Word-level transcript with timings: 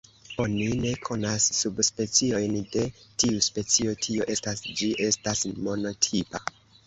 Oni 0.43 0.67
ne 0.85 0.93
konas 1.07 1.49
subspeciojn 1.57 2.55
de 2.77 2.85
tiu 3.23 3.43
specio, 3.49 3.93
tio 4.07 4.27
estas 4.37 4.67
ĝi 4.81 4.91
estas 5.11 5.45
monotipa. 5.69 6.43